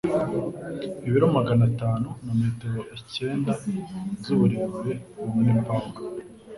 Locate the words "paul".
5.65-5.87